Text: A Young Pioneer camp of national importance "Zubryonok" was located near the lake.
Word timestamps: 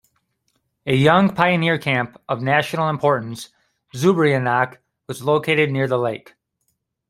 A 0.87 0.95
Young 0.95 1.35
Pioneer 1.35 1.77
camp 1.77 2.19
of 2.27 2.41
national 2.41 2.89
importance 2.89 3.49
"Zubryonok" 3.93 4.77
was 5.05 5.21
located 5.21 5.69
near 5.69 5.87
the 5.87 5.99
lake. 5.99 6.33